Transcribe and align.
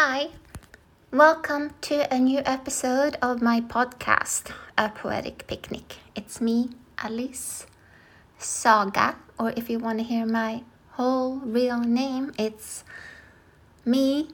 Hi, 0.00 0.28
welcome 1.10 1.74
to 1.80 2.06
a 2.14 2.20
new 2.20 2.40
episode 2.46 3.16
of 3.20 3.42
my 3.42 3.60
podcast, 3.60 4.54
A 4.78 4.90
Poetic 4.90 5.48
Picnic. 5.48 5.96
It's 6.14 6.40
me, 6.40 6.70
Alice 6.98 7.66
Saga, 8.38 9.16
or 9.40 9.52
if 9.56 9.68
you 9.68 9.80
want 9.80 9.98
to 9.98 10.04
hear 10.04 10.24
my 10.24 10.62
whole 10.90 11.38
real 11.38 11.80
name, 11.80 12.32
it's 12.38 12.84
me, 13.84 14.28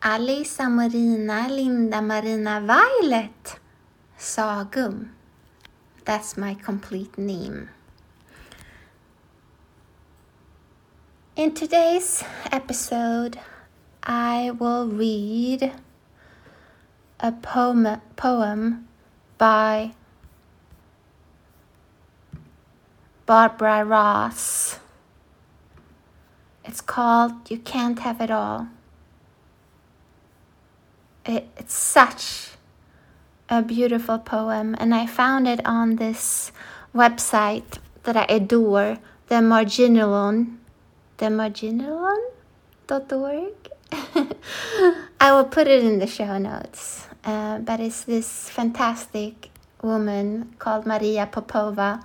Alisa 0.00 0.70
Marina 0.70 1.48
Linda 1.50 2.00
Marina 2.00 2.62
Violet 2.64 3.58
Sagum. 4.16 5.08
That's 6.04 6.36
my 6.36 6.54
complete 6.54 7.18
name. 7.18 7.70
In 11.34 11.52
today's 11.52 12.22
episode, 12.52 13.40
I 14.08 14.52
will 14.52 14.86
read 14.86 15.72
a 17.18 17.32
poem, 17.32 18.00
poem 18.14 18.86
by 19.36 19.94
Barbara 23.26 23.84
Ross. 23.84 24.78
It's 26.64 26.80
called 26.80 27.50
You 27.50 27.58
Can't 27.58 27.98
Have 27.98 28.20
It 28.20 28.30
All. 28.30 28.68
It, 31.24 31.48
it's 31.56 31.74
such 31.74 32.50
a 33.48 33.60
beautiful 33.60 34.20
poem, 34.20 34.76
and 34.78 34.94
I 34.94 35.06
found 35.06 35.48
it 35.48 35.66
on 35.66 35.96
this 35.96 36.52
website 36.94 37.78
that 38.04 38.16
I 38.16 38.26
adore, 38.28 38.98
the 39.26 39.42
Marginalian, 39.42 40.58
the 41.16 41.26
Marginalian.org. 41.26 43.75
I 45.20 45.32
will 45.32 45.44
put 45.44 45.68
it 45.68 45.84
in 45.84 45.98
the 45.98 46.06
show 46.06 46.38
notes. 46.38 47.06
Uh, 47.24 47.58
but 47.58 47.80
it's 47.80 48.04
this 48.04 48.48
fantastic 48.48 49.50
woman 49.82 50.54
called 50.58 50.86
Maria 50.86 51.26
Popova 51.26 52.00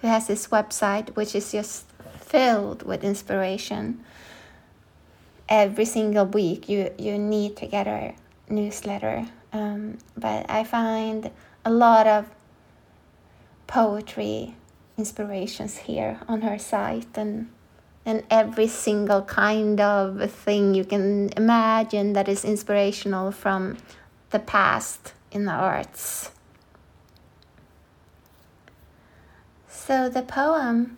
who 0.00 0.08
has 0.08 0.26
this 0.26 0.48
website 0.48 1.14
which 1.16 1.34
is 1.34 1.52
just 1.52 1.86
filled 2.20 2.82
with 2.82 3.04
inspiration. 3.04 4.04
Every 5.48 5.84
single 5.84 6.26
week, 6.26 6.68
you, 6.68 6.90
you 6.98 7.18
need 7.18 7.56
to 7.58 7.66
get 7.66 7.86
her 7.86 8.14
newsletter. 8.48 9.26
Um, 9.52 9.98
but 10.16 10.50
I 10.50 10.64
find 10.64 11.30
a 11.64 11.70
lot 11.70 12.06
of 12.06 12.26
poetry 13.66 14.56
inspirations 14.98 15.78
here 15.78 16.18
on 16.28 16.42
her 16.42 16.58
site 16.58 17.16
and 17.16 17.48
and 18.06 18.22
every 18.30 18.68
single 18.68 19.22
kind 19.22 19.80
of 19.80 20.30
thing 20.30 20.74
you 20.74 20.84
can 20.84 21.28
imagine 21.36 22.12
that 22.12 22.28
is 22.28 22.44
inspirational 22.44 23.32
from 23.32 23.76
the 24.30 24.38
past 24.38 25.12
in 25.32 25.44
the 25.44 25.52
arts. 25.52 26.30
So 29.66 30.08
the 30.08 30.22
poem 30.22 30.96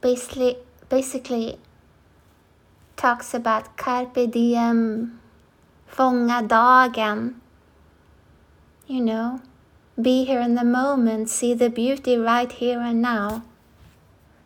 basically 0.00 0.58
basically 0.88 1.58
talks 2.96 3.34
about 3.34 3.76
carpe 3.76 4.30
diem, 4.30 5.20
fånga 5.90 6.46
dagen. 6.46 7.40
You 8.86 9.00
know, 9.00 9.40
be 10.00 10.24
here 10.24 10.40
in 10.40 10.54
the 10.54 10.64
moment, 10.64 11.30
see 11.30 11.54
the 11.54 11.70
beauty 11.70 12.16
right 12.16 12.50
here 12.50 12.80
and 12.80 13.02
now. 13.02 13.42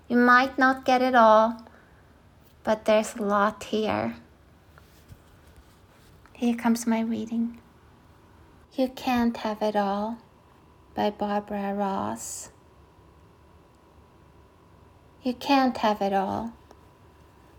You 0.06 0.19
might 0.19 0.58
not 0.58 0.84
get 0.84 1.00
it 1.00 1.14
all, 1.14 1.62
but 2.62 2.84
there's 2.84 3.14
a 3.16 3.22
lot 3.22 3.64
here. 3.64 4.16
Here 6.34 6.55
comes 6.55 6.86
my 6.86 7.00
reading. 7.00 7.58
You 8.74 8.88
Can't 8.88 9.36
Have 9.38 9.62
It 9.62 9.77
All 9.77 10.19
by 10.95 11.08
Barbara 11.08 11.73
Ross. 11.74 12.51
You 15.23 15.33
can't 15.33 15.78
have 15.78 16.02
it 16.02 16.12
all, 16.12 16.52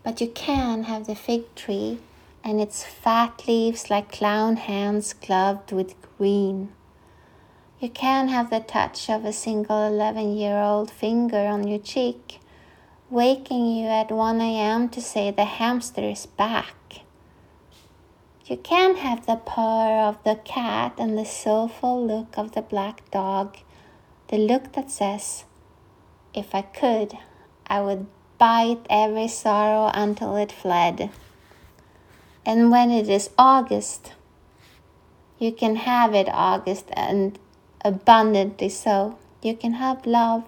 but 0.04 0.22
you 0.22 0.28
can 0.28 0.84
have 0.84 1.08
the 1.08 1.16
fig 1.16 1.56
tree 1.56 1.98
and 2.44 2.62
its 2.62 2.84
fat 2.84 3.48
leaves 3.48 3.90
like 3.90 4.12
clown 4.12 4.58
hands 4.58 5.14
gloved 5.14 5.72
with 5.72 5.96
green. 6.18 6.72
You 7.80 7.90
can 7.90 8.28
have 8.28 8.52
the 8.52 8.60
touch 8.60 9.10
of 9.10 9.26
a 9.26 9.34
single 9.34 9.88
11 9.88 10.38
year 10.38 10.60
old 10.60 10.92
finger 10.92 11.48
on 11.48 11.68
your 11.68 11.80
cheek, 11.80 12.40
waking 13.10 13.68
you 13.68 13.86
at 13.86 14.12
1 14.12 14.42
a.m. 14.42 14.90
to 14.90 15.00
say 15.00 15.30
the 15.30 15.46
hamster 15.46 16.02
is 16.02 16.26
back. 16.26 17.02
You 18.46 18.58
can 18.58 18.96
have 18.98 19.26
the 19.26 19.36
purr 19.36 20.08
of 20.08 20.24
the 20.24 20.40
cat 20.44 20.94
and 20.98 21.18
the 21.18 21.26
soulful 21.26 22.06
look 22.06 22.38
of 22.38 22.54
the 22.54 22.62
black 22.62 23.10
dog, 23.12 23.58
the 24.30 24.38
look 24.38 24.74
that 24.74 24.90
says, 24.90 25.46
If 26.34 26.56
I 26.56 26.64
could, 26.64 27.18
I 27.68 27.82
would 27.82 28.08
bite 28.38 28.86
every 28.90 29.28
sorrow 29.28 29.92
until 29.94 30.36
it 30.36 30.52
fled. 30.52 31.12
And 32.46 32.72
when 32.72 32.92
it 32.92 33.08
is 33.08 33.30
August, 33.38 34.14
you 35.38 35.52
can 35.52 35.76
have 35.76 36.14
it 36.14 36.28
August 36.30 36.86
and 36.94 37.38
abundantly 37.84 38.70
so. 38.70 39.18
You 39.42 39.56
can 39.56 39.74
have 39.74 40.06
love, 40.06 40.44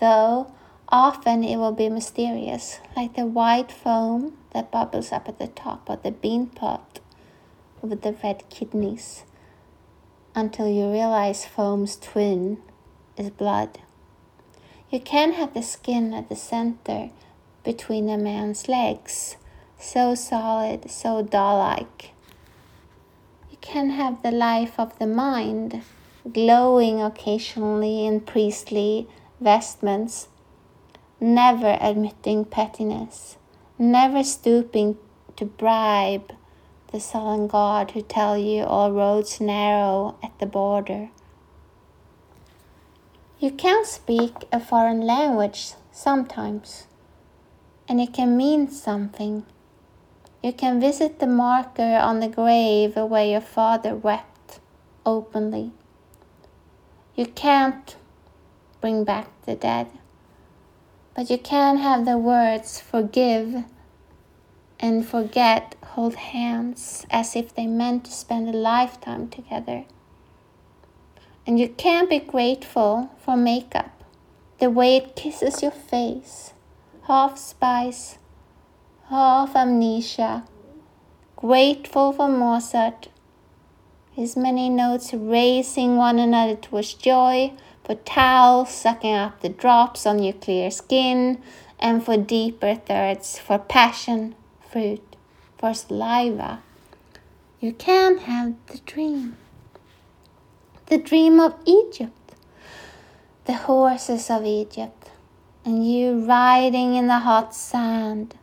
though 0.00 0.50
often 0.88 1.44
it 1.44 1.56
will 1.56 1.72
be 1.72 1.88
mysterious, 1.88 2.80
like 2.96 3.14
the 3.14 3.26
white 3.26 3.72
foam 3.72 4.36
that 4.52 4.70
bubbles 4.70 5.12
up 5.12 5.28
at 5.28 5.38
the 5.38 5.48
top 5.48 5.88
of 5.88 6.02
the 6.02 6.10
bean 6.10 6.46
pot 6.46 7.00
with 7.82 8.02
the 8.02 8.16
red 8.22 8.42
kidneys, 8.50 9.24
until 10.34 10.68
you 10.68 10.90
realize 10.90 11.44
foam's 11.44 11.96
twin 11.96 12.58
is 13.16 13.30
blood. 13.30 13.78
You 14.90 15.00
can 15.00 15.32
have 15.32 15.54
the 15.54 15.62
skin 15.62 16.14
at 16.14 16.28
the 16.28 16.36
center 16.36 17.10
between 17.64 18.08
a 18.08 18.16
man's 18.16 18.68
legs, 18.68 19.36
so 19.78 20.14
solid, 20.14 20.90
so 20.90 21.22
doll 21.22 21.58
like. 21.58 22.12
You 23.50 23.56
can 23.60 23.90
have 23.90 24.22
the 24.22 24.30
life 24.30 24.78
of 24.78 24.98
the 24.98 25.06
mind 25.06 25.82
glowing 26.32 27.02
occasionally 27.02 28.06
in 28.06 28.20
priestly 28.20 29.08
vestments, 29.40 30.28
never 31.24 31.78
admitting 31.80 32.44
pettiness, 32.44 33.38
never 33.78 34.22
stooping 34.22 34.98
to 35.36 35.46
bribe 35.46 36.34
the 36.92 37.00
sullen 37.00 37.46
God 37.46 37.92
who 37.92 38.02
tell 38.02 38.36
you 38.36 38.64
all 38.64 38.92
roads 38.92 39.40
narrow 39.40 40.16
at 40.22 40.38
the 40.38 40.44
border. 40.44 41.08
You 43.38 43.50
can 43.50 43.86
speak 43.86 44.34
a 44.52 44.60
foreign 44.60 45.00
language 45.00 45.72
sometimes, 45.90 46.86
and 47.88 48.02
it 48.02 48.12
can 48.12 48.36
mean 48.36 48.68
something. 48.68 49.46
You 50.42 50.52
can 50.52 50.78
visit 50.78 51.20
the 51.20 51.26
marker 51.26 51.96
on 51.96 52.20
the 52.20 52.28
grave 52.28 52.96
where 52.96 53.24
your 53.24 53.40
father 53.40 53.94
wept 53.94 54.60
openly. 55.06 55.72
You 57.16 57.24
can't 57.24 57.96
bring 58.82 59.04
back 59.04 59.28
the 59.46 59.54
dead, 59.54 59.86
but 61.14 61.30
you 61.30 61.38
can't 61.38 61.78
have 61.78 62.04
the 62.04 62.18
words 62.18 62.80
forgive 62.80 63.64
and 64.80 65.06
forget 65.06 65.74
hold 65.82 66.14
hands 66.14 67.06
as 67.10 67.36
if 67.36 67.54
they 67.54 67.66
meant 67.66 68.04
to 68.04 68.10
spend 68.10 68.48
a 68.48 68.52
lifetime 68.52 69.28
together. 69.28 69.84
And 71.46 71.58
you 71.60 71.68
can't 71.68 72.10
be 72.10 72.18
grateful 72.18 73.10
for 73.18 73.36
makeup, 73.36 74.02
the 74.58 74.70
way 74.70 74.96
it 74.96 75.14
kisses 75.14 75.62
your 75.62 75.70
face, 75.70 76.52
half 77.06 77.38
spice, 77.38 78.18
half 79.08 79.54
amnesia. 79.54 80.44
Grateful 81.36 82.12
for 82.12 82.28
Mozart 82.28 83.08
his 84.14 84.36
many 84.36 84.68
notes 84.68 85.12
raising 85.12 85.96
one 85.96 86.20
another 86.20 86.54
towards 86.54 86.94
joy, 86.94 87.52
for 87.84 87.94
towels 87.94 88.70
sucking 88.70 89.14
up 89.14 89.40
the 89.40 89.48
drops 89.48 90.06
on 90.06 90.22
your 90.22 90.32
clear 90.32 90.70
skin, 90.70 91.42
and 91.78 92.04
for 92.04 92.16
deeper 92.16 92.74
thirds, 92.74 93.38
for 93.38 93.58
passion, 93.58 94.34
fruit, 94.70 95.16
for 95.58 95.74
saliva. 95.74 96.62
You 97.60 97.72
can 97.72 98.18
have 98.18 98.54
the 98.68 98.78
dream. 98.78 99.36
The 100.86 100.98
dream 100.98 101.40
of 101.40 101.54
Egypt, 101.66 102.34
the 103.44 103.54
horses 103.54 104.30
of 104.30 104.44
Egypt, 104.44 105.10
and 105.64 105.90
you 105.90 106.24
riding 106.26 106.94
in 106.94 107.06
the 107.06 107.20
hot 107.20 107.54
sand. 107.54 108.34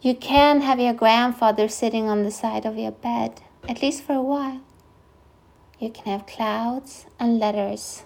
You 0.00 0.14
can 0.14 0.60
have 0.60 0.78
your 0.78 0.94
grandfather 0.94 1.68
sitting 1.68 2.08
on 2.08 2.22
the 2.22 2.30
side 2.30 2.64
of 2.64 2.76
your 2.76 2.92
bed 2.92 3.40
at 3.68 3.82
least 3.82 4.02
for 4.02 4.14
a 4.14 4.22
while. 4.22 4.60
You 5.80 5.90
can 5.90 6.04
have 6.06 6.26
clouds 6.26 7.06
and 7.20 7.38
letters, 7.38 8.04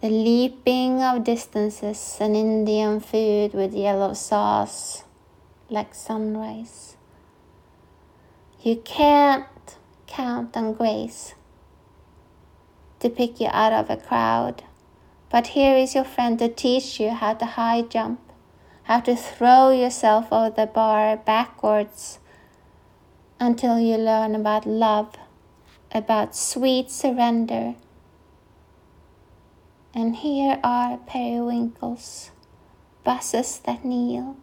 the 0.00 0.08
leaping 0.08 1.02
of 1.02 1.24
distances, 1.24 2.16
and 2.20 2.34
Indian 2.34 3.00
food 3.00 3.52
with 3.52 3.74
yellow 3.74 4.14
sauce 4.14 5.04
like 5.68 5.94
sunrise. 5.94 6.96
You 8.62 8.76
can't 8.76 9.46
count 10.06 10.56
on 10.56 10.72
grace 10.72 11.34
to 13.00 13.10
pick 13.10 13.40
you 13.40 13.48
out 13.52 13.72
of 13.72 13.90
a 13.90 13.96
crowd. 13.96 14.64
But 15.30 15.48
here 15.48 15.76
is 15.76 15.94
your 15.94 16.04
friend 16.04 16.38
to 16.38 16.48
teach 16.48 16.98
you 16.98 17.10
how 17.10 17.34
to 17.34 17.44
high 17.44 17.82
jump, 17.82 18.20
how 18.84 19.00
to 19.00 19.14
throw 19.14 19.70
yourself 19.70 20.32
over 20.32 20.50
the 20.50 20.66
bar 20.66 21.16
backwards 21.16 22.20
until 23.38 23.78
you 23.78 23.96
learn 23.96 24.34
about 24.34 24.66
love, 24.66 25.14
about 25.92 26.36
sweet 26.36 26.90
surrender. 26.90 27.74
And 29.94 30.16
here 30.16 30.60
are 30.62 30.98
periwinkles, 30.98 32.30
buses 33.04 33.58
that 33.64 33.84
kneel, 33.84 34.36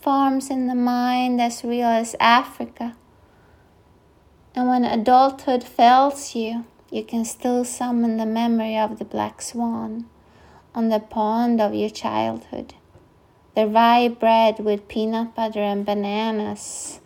farms 0.00 0.50
in 0.50 0.66
the 0.68 0.74
mind 0.74 1.40
as 1.40 1.64
real 1.64 1.88
as 1.88 2.14
Africa. 2.20 2.96
And 4.54 4.68
when 4.68 4.84
adulthood 4.84 5.64
fails 5.64 6.34
you, 6.34 6.64
you 6.90 7.02
can 7.02 7.24
still 7.24 7.64
summon 7.64 8.18
the 8.18 8.26
memory 8.26 8.76
of 8.76 8.98
the 8.98 9.04
black 9.04 9.42
swan 9.42 10.06
on 10.74 10.90
the 10.90 11.00
pond 11.00 11.60
of 11.60 11.74
your 11.74 11.90
childhood. 11.90 12.74
The 13.56 13.66
rye 13.66 14.08
bread 14.08 14.60
with 14.60 14.88
peanut 14.88 15.34
butter 15.34 15.60
and 15.60 15.84
bananas 15.84 17.00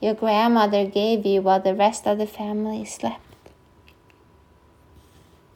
your 0.00 0.14
grandmother 0.14 0.86
gave 0.86 1.26
you 1.26 1.42
while 1.42 1.60
the 1.60 1.74
rest 1.74 2.06
of 2.06 2.18
the 2.18 2.26
family 2.26 2.84
slept. 2.84 3.20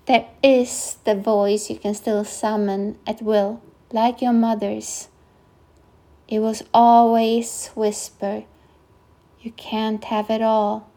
There 0.07 0.27
is 0.43 0.97
the 1.05 1.15
voice 1.15 1.71
you 1.71 1.79
can 1.79 1.95
still 1.95 2.25
summon 2.25 2.99
at 3.07 3.23
will, 3.23 3.63
like 3.93 4.21
your 4.21 4.33
mother's. 4.33 5.09
It 6.27 6.41
was 6.41 6.65
always 6.75 7.69
whisper, 7.77 8.45
you 9.41 9.53
can't 9.53 10.03
have 10.05 10.31
it 10.31 10.43
all. 10.43 10.89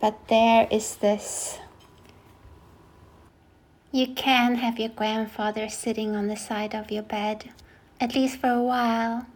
But 0.00 0.28
there 0.28 0.68
is 0.70 0.96
this. 0.96 1.58
You 3.90 4.08
can 4.08 4.56
have 4.56 4.78
your 4.78 4.90
grandfather 4.90 5.68
sitting 5.68 6.14
on 6.14 6.26
the 6.26 6.36
side 6.36 6.74
of 6.74 6.90
your 6.90 7.02
bed, 7.02 7.50
at 8.00 8.14
least 8.14 8.38
for 8.38 8.50
a 8.50 8.62
while. 8.62 9.26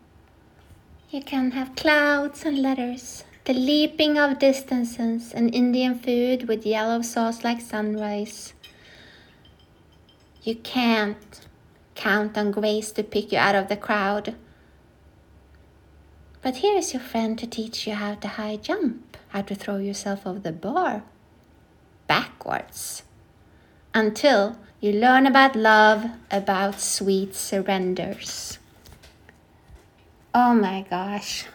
You 1.10 1.22
can 1.22 1.52
have 1.52 1.74
clouds 1.74 2.44
and 2.44 2.60
letters, 2.60 3.24
the 3.46 3.54
leaping 3.54 4.18
of 4.18 4.38
distances, 4.38 5.32
and 5.32 5.54
Indian 5.54 5.98
food 5.98 6.46
with 6.48 6.66
yellow 6.66 7.00
sauce 7.00 7.42
like 7.42 7.62
sunrise. 7.62 8.52
You 10.42 10.56
can't 10.56 11.46
count 11.94 12.36
on 12.36 12.50
grace 12.50 12.92
to 12.92 13.02
pick 13.02 13.32
you 13.32 13.38
out 13.38 13.54
of 13.54 13.68
the 13.68 13.76
crowd. 13.78 14.34
But 16.42 16.56
here 16.56 16.76
is 16.76 16.92
your 16.92 17.00
friend 17.00 17.38
to 17.38 17.46
teach 17.46 17.86
you 17.86 17.94
how 17.94 18.16
to 18.16 18.28
high 18.28 18.56
jump, 18.56 19.16
how 19.28 19.40
to 19.40 19.54
throw 19.54 19.78
yourself 19.78 20.26
over 20.26 20.40
the 20.40 20.52
bar 20.52 21.04
backwards 22.06 23.02
until 23.94 24.58
you 24.78 24.92
learn 24.92 25.26
about 25.26 25.56
love, 25.56 26.04
about 26.30 26.80
sweet 26.80 27.34
surrenders. 27.34 28.58
Oh 30.34 30.54
my 30.54 30.84
gosh. 30.88 31.46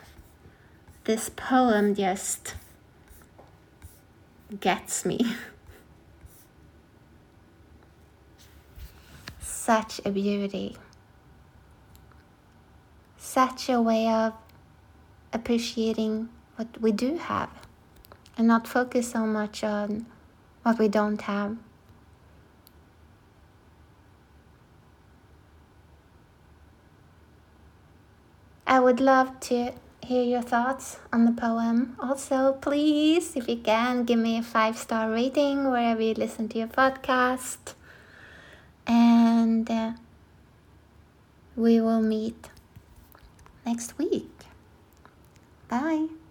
This 1.04 1.30
poem 1.30 1.94
just 1.94 2.56
gets 4.60 5.06
me. 5.06 5.20
Such 9.42 10.02
a 10.04 10.10
beauty. 10.10 10.76
Such 13.18 13.70
a 13.70 13.80
way 13.80 14.08
of 14.08 14.34
appreciating 15.32 16.30
what 16.56 16.82
we 16.82 16.92
do 16.92 17.18
have 17.18 17.50
and 18.38 18.48
not 18.48 18.68
focus 18.68 19.12
so 19.12 19.26
much 19.26 19.64
on 19.64 20.06
what 20.64 20.80
we 20.80 20.88
don't 20.88 21.22
have. 21.22 21.58
I 28.66 28.80
would 28.80 29.00
love 29.00 29.40
to 29.42 29.74
hear 30.02 30.24
your 30.24 30.42
thoughts 30.42 30.98
on 31.12 31.26
the 31.26 31.32
poem. 31.32 31.96
Also, 32.00 32.54
please, 32.54 33.36
if 33.36 33.48
you 33.48 33.58
can, 33.58 34.04
give 34.04 34.20
me 34.20 34.38
a 34.38 34.44
five 34.44 34.78
star 34.78 35.12
rating 35.12 35.70
wherever 35.70 36.02
you 36.02 36.14
listen 36.14 36.48
to 36.50 36.60
your 36.60 36.68
podcast. 36.68 37.74
And 38.86 39.70
uh, 39.70 39.94
we 41.56 41.80
will 41.80 42.02
meet 42.02 42.50
next 43.66 43.98
week. 43.98 44.32
Bye. 45.68 46.23